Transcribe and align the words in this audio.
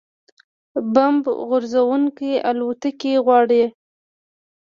بمب 0.93 1.23
غورځوونکې 1.47 2.31
الوتکې 2.49 3.13
غواړي 3.25 3.63